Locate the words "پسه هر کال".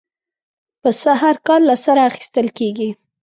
0.81-1.61